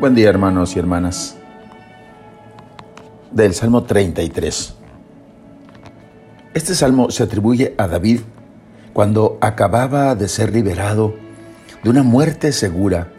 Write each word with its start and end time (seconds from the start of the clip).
Buen 0.00 0.14
día 0.14 0.28
hermanos 0.28 0.76
y 0.76 0.78
hermanas. 0.78 1.36
Del 3.32 3.52
Salmo 3.52 3.82
33. 3.82 4.74
Este 6.54 6.76
salmo 6.76 7.10
se 7.10 7.24
atribuye 7.24 7.74
a 7.78 7.88
David 7.88 8.20
cuando 8.92 9.38
acababa 9.40 10.14
de 10.14 10.28
ser 10.28 10.52
liberado 10.52 11.16
de 11.82 11.90
una 11.90 12.04
muerte 12.04 12.52
segura 12.52 13.12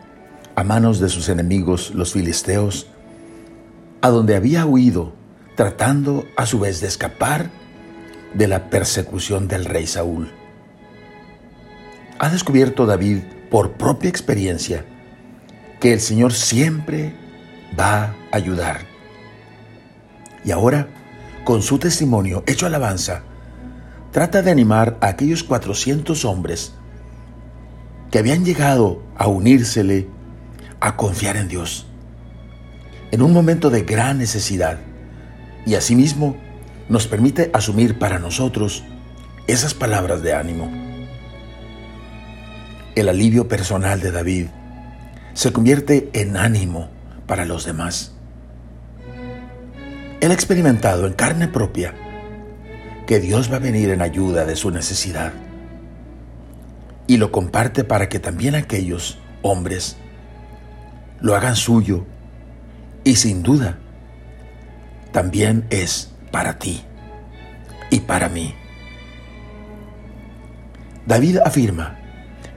a 0.56 0.64
manos 0.64 1.02
de 1.02 1.10
sus 1.10 1.28
enemigos, 1.28 1.94
los 1.94 2.14
filisteos, 2.14 2.88
a 4.00 4.08
donde 4.08 4.38
había 4.38 4.66
huido, 4.66 5.12
tratando 5.58 6.24
a 6.38 6.46
su 6.46 6.62
vez 6.62 6.80
de 6.80 6.88
escapar 6.88 7.50
de 8.34 8.48
la 8.48 8.70
persecución 8.70 9.50
del 9.50 9.66
rey 9.66 9.86
Saúl. 9.86 10.32
Ha 12.20 12.30
descubierto 12.30 12.86
David 12.86 13.20
por 13.52 13.74
propia 13.74 14.10
experiencia 14.10 14.86
que 15.80 15.94
el 15.94 16.02
Señor 16.02 16.34
siempre 16.34 17.14
va 17.78 18.04
a 18.04 18.16
ayudar. 18.32 18.82
Y 20.44 20.52
ahora, 20.52 20.88
con 21.44 21.62
su 21.62 21.80
testimonio 21.80 22.44
hecho 22.48 22.66
alabanza, 22.66 23.24
trata 24.12 24.42
de 24.42 24.52
animar 24.52 24.98
a 25.02 25.08
aquellos 25.08 25.44
400 25.44 26.26
hombres 26.26 26.74
que 28.12 28.20
habían 28.20 28.44
llegado 28.44 29.04
a 29.16 29.28
unírsele, 29.28 30.08
a 30.80 30.96
confiar 30.96 31.38
en 31.38 31.48
Dios, 31.48 31.86
en 33.12 33.22
un 33.22 33.34
momento 33.34 33.70
de 33.70 33.82
gran 33.82 34.18
necesidad, 34.18 34.80
y 35.66 35.76
asimismo 35.76 36.36
nos 36.88 37.08
permite 37.08 37.52
asumir 37.54 38.00
para 38.00 38.18
nosotros 38.18 38.84
esas 39.48 39.74
palabras 39.74 40.24
de 40.24 40.34
ánimo. 40.34 40.72
El 42.96 43.10
alivio 43.10 43.48
personal 43.48 44.00
de 44.00 44.12
David 44.12 44.48
se 45.34 45.52
convierte 45.52 46.10
en 46.14 46.38
ánimo 46.38 46.90
para 47.28 47.46
los 47.46 47.66
demás. 47.66 48.14
Él 50.22 50.32
ha 50.32 50.34
experimentado 50.34 51.08
en 51.08 51.14
carne 51.14 51.48
propia 51.48 51.94
que 53.08 53.20
Dios 53.20 53.52
va 53.52 53.56
a 53.58 53.60
venir 53.60 53.90
en 53.90 54.02
ayuda 54.02 54.46
de 54.46 54.56
su 54.56 54.70
necesidad 54.72 55.32
y 57.08 57.18
lo 57.18 57.32
comparte 57.32 57.84
para 57.84 58.10
que 58.10 58.20
también 58.20 58.54
aquellos 58.54 59.18
hombres 59.42 59.98
lo 61.22 61.36
hagan 61.36 61.56
suyo 61.56 62.06
y 63.04 63.16
sin 63.16 63.42
duda 63.44 63.78
también 65.12 65.66
es 65.70 66.12
para 66.32 66.60
ti 66.60 66.84
y 67.90 68.02
para 68.02 68.30
mí. 68.30 68.54
David 71.06 71.38
afirma 71.44 71.98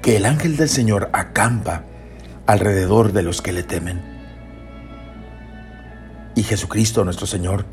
que 0.03 0.17
el 0.17 0.27
ángel 0.27 0.57
del 0.57 0.69
Señor 0.69 1.09
acampa 1.13 1.85
alrededor 2.47 3.13
de 3.13 3.23
los 3.23 3.43
que 3.43 3.53
le 3.53 3.63
temen. 3.63 4.01
Y 6.35 6.43
Jesucristo 6.43 7.05
nuestro 7.05 7.27
Señor, 7.27 7.67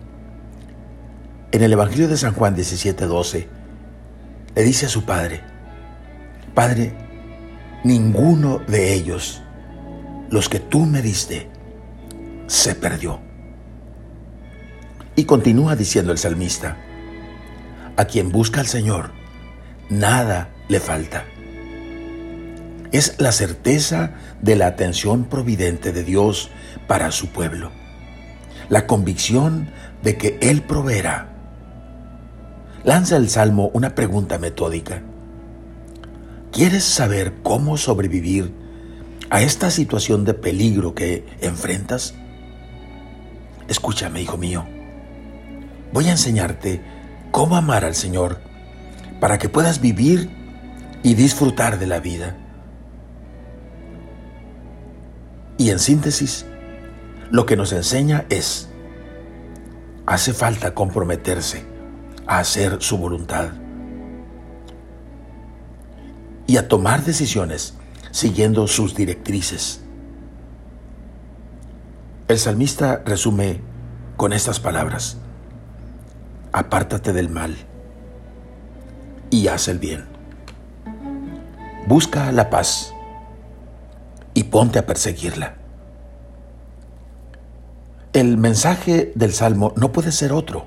en 1.51 1.63
el 1.63 1.73
Evangelio 1.73 2.07
de 2.07 2.17
San 2.17 2.33
Juan 2.33 2.55
17:12, 2.55 3.47
le 4.55 4.63
dice 4.63 4.85
a 4.85 4.89
su 4.89 5.05
Padre, 5.05 5.41
Padre, 6.53 6.93
ninguno 7.83 8.59
de 8.67 8.93
ellos, 8.93 9.41
los 10.29 10.49
que 10.49 10.59
tú 10.59 10.85
me 10.85 11.01
diste, 11.01 11.49
se 12.47 12.75
perdió. 12.75 13.19
Y 15.15 15.25
continúa 15.25 15.75
diciendo 15.75 16.11
el 16.11 16.17
salmista, 16.17 16.77
a 17.95 18.05
quien 18.05 18.31
busca 18.31 18.59
al 18.59 18.67
Señor, 18.67 19.11
nada 19.89 20.49
le 20.67 20.79
falta 20.79 21.25
es 22.91 23.15
la 23.19 23.31
certeza 23.31 24.11
de 24.41 24.55
la 24.55 24.67
atención 24.67 25.25
providente 25.25 25.91
de 25.91 26.03
Dios 26.03 26.49
para 26.87 27.11
su 27.11 27.27
pueblo, 27.27 27.71
la 28.69 28.87
convicción 28.87 29.69
de 30.03 30.17
que 30.17 30.37
Él 30.41 30.61
proveerá. 30.63 31.29
Lanza 32.83 33.17
el 33.17 33.29
Salmo 33.29 33.69
una 33.73 33.93
pregunta 33.93 34.37
metódica. 34.37 35.01
¿Quieres 36.51 36.83
saber 36.83 37.33
cómo 37.43 37.77
sobrevivir 37.77 38.53
a 39.29 39.41
esta 39.41 39.69
situación 39.69 40.25
de 40.25 40.33
peligro 40.33 40.95
que 40.95 41.25
enfrentas? 41.41 42.15
Escúchame, 43.67 44.21
hijo 44.21 44.37
mío. 44.37 44.65
Voy 45.93 46.07
a 46.07 46.11
enseñarte 46.11 46.81
cómo 47.31 47.55
amar 47.55 47.85
al 47.85 47.93
Señor 47.93 48.39
para 49.19 49.37
que 49.37 49.49
puedas 49.49 49.81
vivir 49.81 50.29
y 51.03 51.13
disfrutar 51.13 51.77
de 51.77 51.87
la 51.87 51.99
vida. 51.99 52.35
Y 55.59 55.71
en 55.71 55.79
síntesis, 55.79 56.45
lo 57.31 57.45
que 57.45 57.57
nos 57.57 57.73
enseña 57.73 58.25
es, 58.29 58.69
hace 60.05 60.31
falta 60.31 60.73
comprometerse 60.73 61.65
a 62.25 62.39
hacer 62.39 62.77
su 62.81 62.97
voluntad 62.97 63.49
y 66.47 66.55
a 66.55 66.69
tomar 66.69 67.03
decisiones 67.03 67.73
siguiendo 68.11 68.67
sus 68.67 68.95
directrices. 68.95 69.81
El 72.29 72.39
salmista 72.39 73.03
resume 73.05 73.59
con 74.15 74.31
estas 74.31 74.61
palabras, 74.61 75.17
apártate 76.53 77.11
del 77.11 77.27
mal 77.29 77.57
y 79.29 79.49
haz 79.49 79.67
el 79.67 79.79
bien. 79.79 80.05
Busca 81.85 82.31
la 82.31 82.49
paz 82.49 82.93
ponte 84.49 84.79
a 84.79 84.85
perseguirla. 84.85 85.55
El 88.13 88.37
mensaje 88.37 89.11
del 89.15 89.33
Salmo 89.33 89.73
no 89.75 89.91
puede 89.91 90.11
ser 90.11 90.33
otro. 90.33 90.65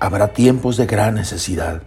Habrá 0.00 0.32
tiempos 0.32 0.76
de 0.76 0.86
gran 0.86 1.14
necesidad, 1.14 1.82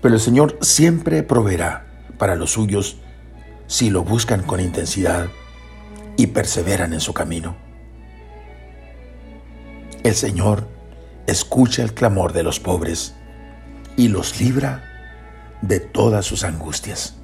pero 0.00 0.14
el 0.14 0.20
Señor 0.20 0.58
siempre 0.62 1.22
proveerá 1.22 1.86
para 2.18 2.34
los 2.34 2.52
suyos 2.52 2.96
si 3.66 3.90
lo 3.90 4.04
buscan 4.04 4.42
con 4.42 4.60
intensidad 4.60 5.28
y 6.16 6.28
perseveran 6.28 6.92
en 6.92 7.00
su 7.00 7.12
camino. 7.12 7.56
El 10.02 10.14
Señor 10.14 10.66
escucha 11.26 11.82
el 11.82 11.92
clamor 11.92 12.32
de 12.32 12.42
los 12.42 12.60
pobres 12.60 13.14
y 13.96 14.08
los 14.08 14.40
libra 14.40 14.82
de 15.60 15.80
todas 15.80 16.24
sus 16.24 16.44
angustias. 16.44 17.16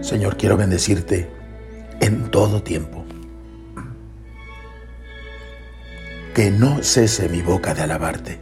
Señor, 0.00 0.36
quiero 0.36 0.56
bendecirte 0.56 1.28
en 2.00 2.30
todo 2.30 2.62
tiempo. 2.62 3.04
Que 6.34 6.50
no 6.50 6.82
cese 6.82 7.28
mi 7.28 7.42
boca 7.42 7.74
de 7.74 7.82
alabarte. 7.82 8.40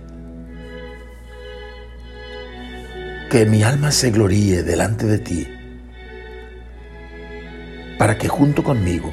Que 3.30 3.46
mi 3.46 3.62
alma 3.62 3.90
se 3.90 4.10
gloríe 4.10 4.62
delante 4.62 5.06
de 5.06 5.18
ti, 5.18 5.48
para 7.98 8.18
que 8.18 8.28
junto 8.28 8.62
conmigo 8.62 9.12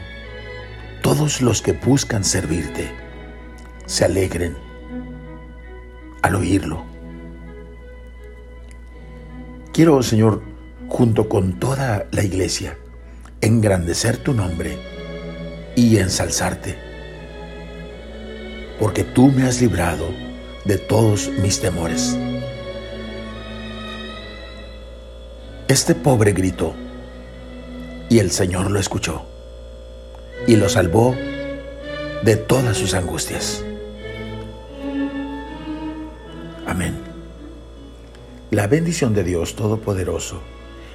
todos 1.01 1.41
los 1.41 1.61
que 1.61 1.73
buscan 1.73 2.23
servirte 2.23 2.91
se 3.85 4.05
alegren 4.05 4.55
al 6.21 6.35
oírlo. 6.35 6.85
Quiero, 9.73 10.03
Señor, 10.03 10.52
junto 10.93 11.27
con 11.27 11.59
toda 11.59 12.05
la 12.11 12.23
iglesia, 12.23 12.77
engrandecer 13.41 14.17
tu 14.17 14.31
nombre 14.31 14.77
y 15.75 15.97
ensalzarte, 15.97 16.77
porque 18.79 19.03
tú 19.03 19.29
me 19.29 19.41
has 19.41 19.59
librado 19.59 20.05
de 20.65 20.77
todos 20.77 21.31
mis 21.41 21.59
temores. 21.59 22.15
Este 25.67 25.95
pobre 25.95 26.31
gritó, 26.31 26.75
y 28.07 28.19
el 28.19 28.29
Señor 28.29 28.69
lo 28.69 28.79
escuchó, 28.79 29.25
y 30.45 30.57
lo 30.57 30.69
salvó 30.69 31.15
de 32.23 32.35
todas 32.35 32.77
sus 32.77 32.93
angustias. 32.93 33.65
Amén. 36.67 36.93
La 38.51 38.67
bendición 38.67 39.15
de 39.15 39.23
Dios 39.23 39.55
Todopoderoso, 39.55 40.39